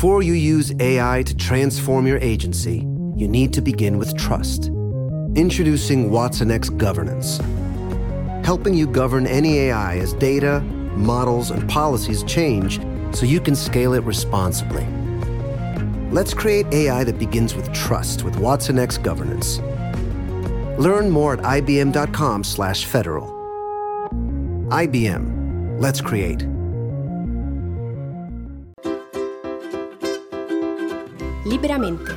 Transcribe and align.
Before 0.00 0.22
you 0.22 0.32
use 0.32 0.72
AI 0.80 1.22
to 1.24 1.36
transform 1.36 2.06
your 2.06 2.16
agency, 2.20 2.78
you 3.16 3.28
need 3.28 3.52
to 3.52 3.60
begin 3.60 3.98
with 3.98 4.16
trust. 4.16 4.68
Introducing 5.34 6.10
Watson 6.10 6.50
X 6.50 6.70
Governance, 6.70 7.38
helping 8.42 8.72
you 8.72 8.86
govern 8.86 9.26
any 9.26 9.58
AI 9.58 9.98
as 9.98 10.14
data, 10.14 10.60
models, 10.96 11.50
and 11.50 11.68
policies 11.68 12.22
change 12.22 12.80
so 13.14 13.26
you 13.26 13.40
can 13.40 13.54
scale 13.54 13.92
it 13.92 14.02
responsibly. 14.04 14.86
Let's 16.10 16.32
create 16.32 16.64
AI 16.72 17.04
that 17.04 17.18
begins 17.18 17.54
with 17.54 17.70
trust 17.74 18.24
with 18.24 18.38
Watson 18.38 18.78
X 18.78 18.96
Governance. 18.96 19.58
Learn 20.78 21.10
more 21.10 21.34
at 21.34 21.40
ibm.com/federal. 21.40 23.28
IBM. 24.70 25.78
Let's 25.78 26.00
create. 26.00 26.46
Liberamente. 31.50 32.16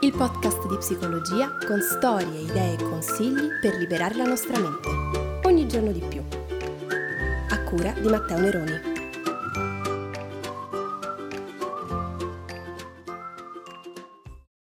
Il 0.00 0.16
podcast 0.16 0.66
di 0.66 0.78
psicologia 0.78 1.58
con 1.66 1.82
storie, 1.82 2.40
idee 2.40 2.78
e 2.78 2.82
consigli 2.82 3.50
per 3.60 3.74
liberare 3.74 4.14
la 4.14 4.24
nostra 4.24 4.58
mente. 4.58 4.88
Ogni 5.46 5.68
giorno 5.68 5.92
di 5.92 6.00
più. 6.00 6.24
A 7.50 7.62
cura 7.64 7.90
di 7.90 8.08
Matteo 8.08 8.38
Neroni. 8.38 8.80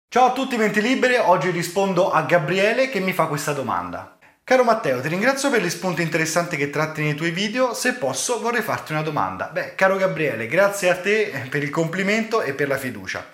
Ciao 0.08 0.26
a 0.28 0.32
tutti 0.32 0.56
menti 0.56 0.82
libere, 0.82 1.18
oggi 1.18 1.50
rispondo 1.50 2.12
a 2.12 2.22
Gabriele 2.22 2.88
che 2.88 3.02
mi 3.02 3.12
fa 3.12 3.28
questa 3.28 3.52
domanda. 3.52 4.20
Caro 4.54 4.66
Matteo, 4.66 5.02
ti 5.02 5.08
ringrazio 5.08 5.50
per 5.50 5.64
gli 5.64 5.70
spunti 5.70 6.04
interessanti 6.04 6.58
che 6.58 6.70
tratti 6.70 7.02
nei 7.02 7.16
tuoi 7.16 7.32
video. 7.32 7.74
Se 7.74 7.94
posso, 7.94 8.40
vorrei 8.40 8.62
farti 8.62 8.92
una 8.92 9.02
domanda. 9.02 9.50
Beh, 9.52 9.74
caro 9.74 9.96
Gabriele, 9.96 10.46
grazie 10.46 10.92
a 10.92 10.96
te 10.96 11.48
per 11.50 11.64
il 11.64 11.72
complimento 11.72 12.44
e 12.44 12.54
per 12.54 12.68
la 12.68 12.78
fiducia. 12.78 13.26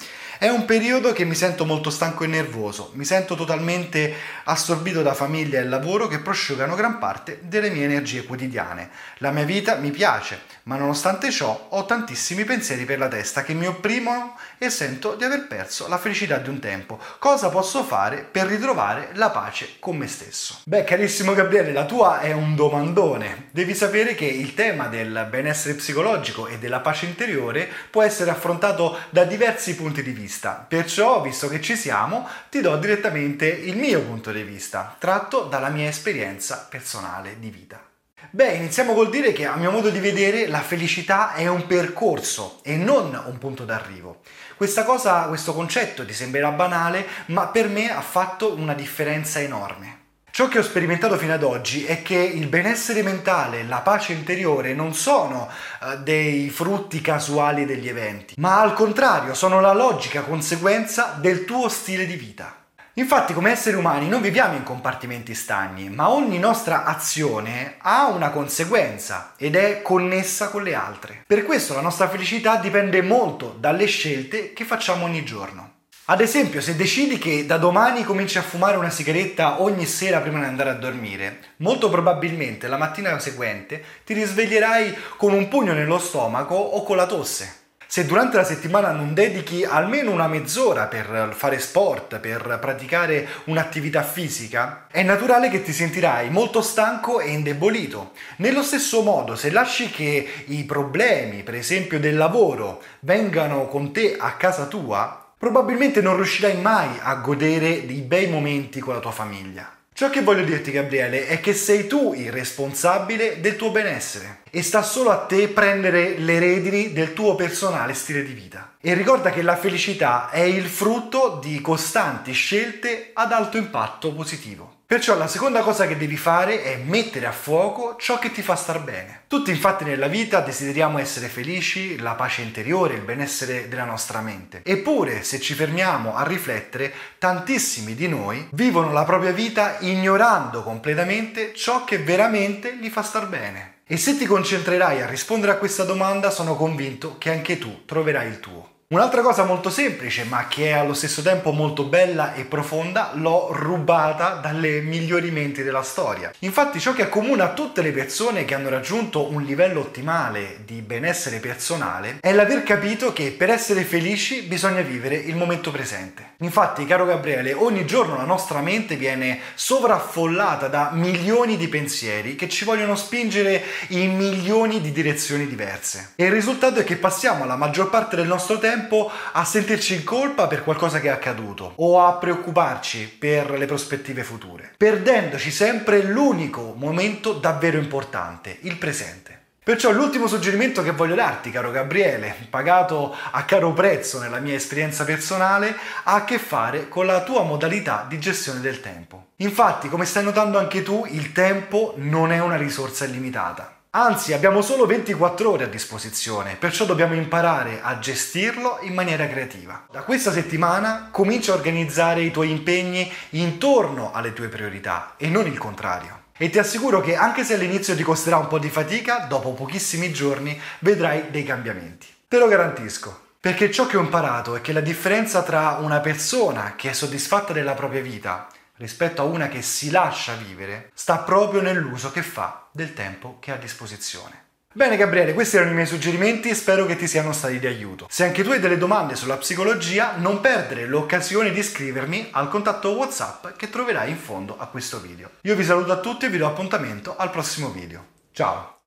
È 0.41 0.47
un 0.47 0.63
periodo 0.63 1.11
che 1.11 1.25
mi 1.25 1.35
sento 1.35 1.65
molto 1.65 1.89
stanco 1.89 2.23
e 2.23 2.27
nervoso, 2.27 2.91
mi 2.93 3.03
sento 3.03 3.35
totalmente 3.35 4.15
assorbito 4.45 5.01
da 5.01 5.13
famiglia 5.13 5.59
e 5.59 5.65
lavoro 5.65 6.07
che 6.07 6.19
prosciugano 6.19 6.75
gran 6.75 6.97
parte 6.97 7.41
delle 7.41 7.69
mie 7.69 7.83
energie 7.83 8.23
quotidiane. 8.23 8.89
La 9.17 9.31
mia 9.31 9.43
vita 9.43 9.75
mi 9.75 9.91
piace, 9.91 10.43
ma 10.63 10.77
nonostante 10.77 11.29
ciò 11.29 11.67
ho 11.71 11.85
tantissimi 11.85 12.45
pensieri 12.45 12.85
per 12.85 12.99
la 12.99 13.09
testa 13.09 13.43
che 13.43 13.53
mi 13.53 13.67
opprimono 13.67 14.37
e 14.57 14.69
sento 14.69 15.15
di 15.15 15.25
aver 15.25 15.45
perso 15.45 15.89
la 15.89 15.97
felicità 15.97 16.37
di 16.37 16.47
un 16.47 16.59
tempo. 16.59 17.01
Cosa 17.19 17.49
posso 17.49 17.83
fare 17.83 18.19
per 18.19 18.45
ritrovare 18.45 19.09
la 19.15 19.31
pace 19.31 19.71
con 19.79 19.97
me 19.97 20.07
stesso? 20.07 20.61
Beh, 20.63 20.85
carissimo 20.85 21.33
Gabriele, 21.33 21.73
la 21.73 21.83
tua 21.83 22.21
è 22.21 22.31
un 22.31 22.55
domandone. 22.55 23.47
Devi 23.51 23.75
sapere 23.75 24.15
che 24.15 24.25
il 24.25 24.53
tema 24.53 24.87
del 24.87 25.27
benessere 25.29 25.73
psicologico 25.73 26.47
e 26.47 26.59
della 26.59 26.79
pace 26.79 27.07
interiore 27.07 27.69
può 27.89 28.03
essere 28.03 28.31
affrontato 28.31 28.97
da 29.09 29.25
diversi 29.25 29.75
punti 29.75 30.01
di 30.01 30.11
vista 30.11 30.27
vista. 30.29 30.63
Perciò, 30.67 31.21
visto 31.21 31.47
che 31.47 31.59
ci 31.59 31.75
siamo, 31.75 32.27
ti 32.49 32.61
do 32.61 32.77
direttamente 32.77 33.47
il 33.47 33.75
mio 33.75 34.01
punto 34.03 34.31
di 34.31 34.43
vista, 34.43 34.95
tratto 34.99 35.41
dalla 35.41 35.69
mia 35.69 35.87
esperienza 35.87 36.67
personale 36.69 37.39
di 37.39 37.49
vita. 37.49 37.81
Beh, 38.29 38.53
iniziamo 38.53 38.93
col 38.93 39.09
dire 39.09 39.31
che 39.31 39.47
a 39.47 39.55
mio 39.55 39.71
modo 39.71 39.89
di 39.89 39.99
vedere 39.99 40.47
la 40.47 40.61
felicità 40.61 41.33
è 41.33 41.47
un 41.47 41.65
percorso 41.65 42.59
e 42.61 42.77
non 42.77 43.19
un 43.25 43.37
punto 43.39 43.65
d'arrivo. 43.65 44.21
Questa 44.55 44.83
cosa, 44.83 45.23
questo 45.23 45.55
concetto 45.55 46.05
ti 46.05 46.13
sembrerà 46.13 46.51
banale, 46.51 47.07
ma 47.27 47.47
per 47.47 47.67
me 47.67 47.91
ha 47.91 48.01
fatto 48.01 48.53
una 48.53 48.75
differenza 48.75 49.39
enorme. 49.39 49.98
Ciò 50.31 50.47
che 50.47 50.59
ho 50.59 50.63
sperimentato 50.63 51.17
fino 51.17 51.33
ad 51.33 51.43
oggi 51.43 51.85
è 51.85 52.01
che 52.01 52.15
il 52.15 52.47
benessere 52.47 53.03
mentale 53.03 53.63
la 53.63 53.79
pace 53.79 54.13
interiore 54.13 54.73
non 54.73 54.93
sono 54.93 55.49
uh, 55.81 55.97
dei 56.01 56.49
frutti 56.49 57.01
casuali 57.01 57.65
degli 57.65 57.89
eventi, 57.89 58.35
ma 58.37 58.61
al 58.61 58.73
contrario 58.73 59.33
sono 59.33 59.59
la 59.59 59.73
logica 59.73 60.21
conseguenza 60.21 61.17
del 61.19 61.45
tuo 61.45 61.67
stile 61.67 62.05
di 62.05 62.15
vita. 62.15 62.55
Infatti 62.93 63.33
come 63.33 63.51
esseri 63.51 63.75
umani 63.75 64.07
non 64.07 64.21
viviamo 64.21 64.55
in 64.55 64.63
compartimenti 64.63 65.33
stagni, 65.33 65.89
ma 65.89 66.09
ogni 66.09 66.37
nostra 66.37 66.83
azione 66.83 67.75
ha 67.79 68.07
una 68.07 68.29
conseguenza 68.29 69.33
ed 69.37 69.55
è 69.55 69.81
connessa 69.81 70.49
con 70.49 70.63
le 70.63 70.75
altre. 70.75 71.23
Per 71.25 71.43
questo 71.43 71.73
la 71.73 71.81
nostra 71.81 72.09
felicità 72.09 72.57
dipende 72.57 73.01
molto 73.01 73.55
dalle 73.57 73.85
scelte 73.85 74.53
che 74.53 74.65
facciamo 74.65 75.05
ogni 75.05 75.23
giorno. 75.23 75.77
Ad 76.11 76.21
esempio, 76.21 76.59
se 76.59 76.75
decidi 76.75 77.19
che 77.19 77.45
da 77.45 77.57
domani 77.57 78.03
cominci 78.03 78.39
a 78.39 78.41
fumare 78.41 78.77
una 78.77 78.89
sigaretta 78.89 79.61
ogni 79.61 79.85
sera 79.85 80.21
prima 80.21 80.39
di 80.39 80.45
andare 80.45 80.71
a 80.71 80.73
dormire, 80.73 81.37
molto 81.57 81.87
probabilmente 81.87 82.67
la 82.67 82.77
mattina 82.77 83.19
seguente 83.19 83.83
ti 84.03 84.15
risveglierai 84.15 84.97
con 85.17 85.33
un 85.33 85.47
pugno 85.47 85.73
nello 85.73 85.99
stomaco 85.99 86.55
o 86.55 86.81
con 86.81 86.97
la 86.97 87.05
tosse. 87.05 87.57
Se 87.85 88.07
durante 88.07 88.37
la 88.37 88.43
settimana 88.43 88.89
non 88.89 89.13
dedichi 89.13 89.63
almeno 89.63 90.09
una 90.09 90.27
mezz'ora 90.27 90.87
per 90.87 91.35
fare 91.37 91.59
sport, 91.59 92.17
per 92.17 92.57
praticare 92.59 93.27
un'attività 93.45 94.01
fisica, 94.01 94.87
è 94.89 95.03
naturale 95.03 95.49
che 95.49 95.61
ti 95.61 95.73
sentirai 95.73 96.31
molto 96.31 96.63
stanco 96.63 97.19
e 97.19 97.29
indebolito. 97.29 98.13
Nello 98.37 98.63
stesso 98.63 99.03
modo, 99.03 99.35
se 99.35 99.51
lasci 99.51 99.91
che 99.91 100.27
i 100.45 100.63
problemi, 100.63 101.43
per 101.43 101.53
esempio 101.53 101.99
del 101.99 102.17
lavoro, 102.17 102.81
vengano 103.01 103.67
con 103.67 103.91
te 103.91 104.15
a 104.17 104.33
casa 104.33 104.65
tua, 104.65 105.18
probabilmente 105.39 106.01
non 106.01 106.17
riuscirai 106.17 106.59
mai 106.59 106.89
a 107.01 107.15
godere 107.15 107.85
dei 107.85 108.01
bei 108.01 108.27
momenti 108.27 108.81
con 108.81 108.93
la 108.93 108.99
tua 108.99 109.11
famiglia. 109.11 109.73
Ciò 109.93 110.09
che 110.09 110.21
voglio 110.21 110.43
dirti 110.43 110.71
Gabriele 110.71 111.27
è 111.27 111.39
che 111.39 111.53
sei 111.53 111.87
tu 111.87 112.13
il 112.13 112.29
responsabile 112.31 113.39
del 113.39 113.55
tuo 113.55 113.71
benessere 113.71 114.41
e 114.49 114.61
sta 114.61 114.81
solo 114.81 115.11
a 115.11 115.17
te 115.17 115.47
prendere 115.47 116.17
le 116.17 116.39
redini 116.39 116.93
del 116.93 117.13
tuo 117.13 117.35
personale 117.35 117.93
stile 117.93 118.23
di 118.23 118.33
vita. 118.33 118.75
E 118.81 118.93
ricorda 118.93 119.29
che 119.31 119.41
la 119.41 119.57
felicità 119.57 120.29
è 120.29 120.41
il 120.41 120.67
frutto 120.67 121.39
di 121.41 121.59
costanti 121.61 122.31
scelte 122.31 123.11
ad 123.13 123.31
alto 123.31 123.57
impatto 123.57 124.13
positivo. 124.13 124.77
Perciò 124.89 125.15
la 125.15 125.27
seconda 125.27 125.61
cosa 125.61 125.85
che 125.85 125.97
devi 125.97 126.17
fare 126.17 126.63
è 126.63 126.77
mettere 126.77 127.27
a 127.27 127.31
fuoco 127.31 127.95
ciò 127.99 128.17
che 128.17 128.31
ti 128.31 128.41
fa 128.41 128.55
star 128.55 128.81
bene. 128.81 129.21
Tutti 129.27 129.51
infatti 129.51 129.83
nella 129.83 130.07
vita 130.07 130.39
desideriamo 130.39 130.97
essere 130.97 131.27
felici, 131.27 131.99
la 131.99 132.13
pace 132.13 132.41
interiore, 132.41 132.95
il 132.95 133.03
benessere 133.03 133.67
della 133.67 133.83
nostra 133.83 134.21
mente. 134.21 134.61
Eppure, 134.65 135.21
se 135.21 135.39
ci 135.39 135.53
fermiamo 135.53 136.15
a 136.15 136.23
riflettere, 136.23 136.91
tantissimi 137.19 137.93
di 137.93 138.07
noi 138.07 138.47
vivono 138.53 138.91
la 138.91 139.03
propria 139.03 139.31
vita 139.31 139.77
ignorando 139.81 140.63
completamente 140.63 141.53
ciò 141.53 141.83
che 141.83 141.99
veramente 141.99 142.75
gli 142.75 142.89
fa 142.89 143.03
star 143.03 143.27
bene. 143.27 143.78
E 143.91 143.97
se 143.97 144.19
ti 144.19 144.27
concentrerai 144.27 145.01
a 145.01 145.07
rispondere 145.07 145.53
a 145.53 145.57
questa 145.57 145.83
domanda, 145.83 146.29
sono 146.29 146.55
convinto 146.55 147.17
che 147.17 147.31
anche 147.31 147.57
tu 147.57 147.85
troverai 147.85 148.27
il 148.27 148.39
tuo. 148.39 148.78
Un'altra 148.91 149.21
cosa 149.21 149.43
molto 149.43 149.69
semplice, 149.69 150.23
ma 150.23 150.47
che 150.47 150.69
è 150.69 150.71
allo 150.71 150.95
stesso 150.95 151.21
tempo 151.21 151.51
molto 151.51 151.83
bella 151.83 152.33
e 152.33 152.45
profonda, 152.45 153.11
l'ho 153.13 153.49
rubata 153.51 154.39
dalle 154.41 154.81
migliori 154.81 155.29
menti 155.29 155.61
della 155.61 155.83
storia. 155.83 156.33
Infatti 156.39 156.79
ciò 156.79 156.93
che 156.93 157.03
accomuna 157.03 157.53
tutte 157.53 157.83
le 157.83 157.91
persone 157.91 158.45
che 158.45 158.55
hanno 158.55 158.69
raggiunto 158.69 159.31
un 159.31 159.43
livello 159.43 159.81
ottimale 159.81 160.61
di 160.65 160.81
benessere 160.81 161.37
personale 161.37 162.17
è 162.19 162.33
l'aver 162.33 162.63
capito 162.63 163.13
che 163.13 163.29
per 163.29 163.51
essere 163.51 163.83
felici 163.83 164.41
bisogna 164.41 164.81
vivere 164.81 165.17
il 165.17 165.35
momento 165.35 165.69
presente. 165.69 166.31
Infatti, 166.37 166.87
caro 166.87 167.05
Gabriele, 167.05 167.53
ogni 167.53 167.85
giorno 167.85 168.17
la 168.17 168.23
nostra 168.23 168.59
mente 168.59 168.95
viene 168.95 169.39
sovraffollata 169.53 170.67
da 170.67 170.89
milioni 170.93 171.57
di 171.57 171.67
pensieri 171.67 172.35
che 172.35 172.49
ci 172.49 172.65
vogliono 172.65 172.95
spingere 172.95 173.63
in 173.89 174.17
milioni 174.17 174.81
di 174.81 174.91
direzioni 174.91 175.45
diverse. 175.45 176.13
E 176.15 176.25
il 176.25 176.31
risultato 176.31 176.79
è 176.79 176.83
che 176.83 176.95
passiamo 176.95 177.45
la 177.45 177.55
maggior 177.55 177.91
parte 177.91 178.15
del 178.15 178.25
nostro 178.25 178.57
tempo 178.57 178.77
tempo 178.79 179.11
a 179.33 179.43
sentirci 179.43 179.95
in 179.95 180.03
colpa 180.03 180.47
per 180.47 180.63
qualcosa 180.63 180.99
che 180.99 181.07
è 181.07 181.11
accaduto 181.11 181.73
o 181.75 182.05
a 182.05 182.13
preoccuparci 182.13 183.15
per 183.19 183.51
le 183.51 183.65
prospettive 183.65 184.23
future, 184.23 184.71
perdendoci 184.77 185.51
sempre 185.51 186.01
l'unico 186.01 186.73
momento 186.77 187.33
davvero 187.33 187.77
importante, 187.77 188.57
il 188.61 188.77
presente. 188.77 189.37
Perciò 189.61 189.91
l'ultimo 189.91 190.25
suggerimento 190.25 190.81
che 190.81 190.91
voglio 190.91 191.13
darti, 191.13 191.51
caro 191.51 191.69
Gabriele, 191.69 192.47
pagato 192.49 193.15
a 193.31 193.43
caro 193.43 193.71
prezzo 193.73 194.19
nella 194.19 194.39
mia 194.39 194.55
esperienza 194.55 195.03
personale, 195.03 195.75
ha 196.05 196.15
a 196.15 196.23
che 196.23 196.39
fare 196.39 196.87
con 196.87 197.05
la 197.05 197.21
tua 197.21 197.43
modalità 197.43 198.05
di 198.07 198.17
gestione 198.17 198.61
del 198.61 198.81
tempo. 198.81 199.27
Infatti, 199.37 199.87
come 199.87 200.05
stai 200.05 200.23
notando 200.23 200.57
anche 200.57 200.81
tu, 200.81 201.05
il 201.07 201.33
tempo 201.33 201.93
non 201.97 202.31
è 202.31 202.39
una 202.39 202.57
risorsa 202.57 203.05
illimitata. 203.05 203.78
Anzi, 203.91 204.33
abbiamo 204.33 204.61
solo 204.61 204.85
24 204.85 205.49
ore 205.49 205.63
a 205.63 205.67
disposizione, 205.67 206.55
perciò 206.57 206.85
dobbiamo 206.85 207.15
imparare 207.15 207.79
a 207.81 207.97
gestirlo 207.97 208.77
in 208.81 208.93
maniera 208.93 209.27
creativa. 209.27 209.87
Da 209.89 210.03
questa 210.03 210.31
settimana 210.31 211.09
comincia 211.09 211.53
a 211.53 211.55
organizzare 211.55 212.21
i 212.21 212.29
tuoi 212.29 212.51
impegni 212.51 213.11
intorno 213.31 214.11
alle 214.13 214.33
tue 214.33 214.47
priorità 214.47 215.15
e 215.17 215.27
non 215.27 215.47
il 215.47 215.57
contrario. 215.57 216.25
E 216.37 216.51
ti 216.51 216.59
assicuro 216.59 217.01
che 217.01 217.15
anche 217.15 217.43
se 217.43 217.55
all'inizio 217.55 217.95
ti 217.95 218.03
costerà 218.03 218.37
un 218.37 218.47
po' 218.47 218.59
di 218.59 218.69
fatica, 218.69 219.25
dopo 219.27 219.53
pochissimi 219.53 220.13
giorni 220.13 220.61
vedrai 220.81 221.31
dei 221.31 221.43
cambiamenti. 221.43 222.05
Te 222.27 222.37
lo 222.37 222.47
garantisco. 222.47 223.21
Perché 223.41 223.71
ciò 223.71 223.87
che 223.87 223.97
ho 223.97 224.01
imparato 224.01 224.55
è 224.55 224.61
che 224.61 224.71
la 224.71 224.81
differenza 224.81 225.41
tra 225.41 225.79
una 225.81 225.99
persona 225.99 226.75
che 226.75 226.91
è 226.91 226.93
soddisfatta 226.93 227.53
della 227.53 227.73
propria 227.73 228.01
vita 228.01 228.49
rispetto 228.79 229.21
a 229.21 229.25
una 229.25 229.47
che 229.47 229.61
si 229.61 229.91
lascia 229.91 230.33
vivere 230.33 230.91
sta 230.93 231.19
proprio 231.19 231.61
nell'uso 231.61 232.11
che 232.11 232.23
fa 232.23 232.67
del 232.71 232.93
tempo 232.93 233.37
che 233.39 233.51
ha 233.51 233.55
a 233.55 233.57
disposizione. 233.57 234.47
Bene 234.71 234.97
Gabriele, 234.97 235.33
questi 235.33 235.55
erano 235.55 235.71
i 235.71 235.75
miei 235.75 235.87
suggerimenti 235.87 236.53
spero 236.53 236.85
che 236.85 236.95
ti 236.95 237.07
siano 237.07 237.31
stati 237.31 237.57
di 237.57 237.65
aiuto. 237.65 238.05
Se 238.09 238.23
anche 238.23 238.43
tu 238.43 238.51
hai 238.51 238.59
delle 238.59 238.77
domande 238.77 239.15
sulla 239.15 239.37
psicologia, 239.37 240.15
non 240.17 240.41
perdere 240.41 240.85
l'occasione 240.85 241.51
di 241.51 241.63
scrivermi 241.63 242.29
al 242.31 242.49
contatto 242.49 242.91
WhatsApp 242.91 243.47
che 243.57 243.69
troverai 243.69 244.11
in 244.11 244.17
fondo 244.17 244.57
a 244.59 244.67
questo 244.67 244.99
video. 244.99 245.31
Io 245.41 245.55
vi 245.55 245.63
saluto 245.63 245.91
a 245.91 245.97
tutti 245.97 246.25
e 246.25 246.29
vi 246.29 246.37
do 246.37 246.45
appuntamento 246.45 247.15
al 247.17 247.31
prossimo 247.31 247.69
video. 247.69 248.05
Ciao! 248.31 248.77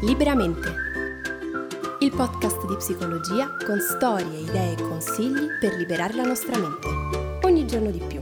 Liberamente. 0.00 0.83
Il 2.04 2.14
podcast 2.14 2.66
di 2.66 2.76
psicologia 2.76 3.56
con 3.64 3.80
storie, 3.80 4.40
idee 4.40 4.72
e 4.72 4.82
consigli 4.82 5.48
per 5.58 5.72
liberare 5.72 6.12
la 6.12 6.24
nostra 6.24 6.58
mente. 6.58 6.86
Ogni 7.46 7.66
giorno 7.66 7.90
di 7.90 8.02
più. 8.06 8.20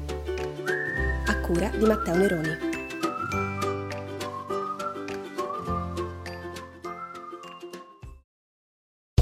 A 1.27 1.41
cura 1.41 1.69
di 1.71 1.85
Matteo 1.85 2.15
Neroni. 2.15 2.72